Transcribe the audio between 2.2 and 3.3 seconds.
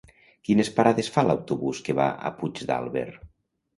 a Puigdàlber?